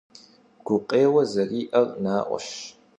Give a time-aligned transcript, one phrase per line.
[0.65, 2.47] Гукъеуэ зэриӏэр наӏуэщ.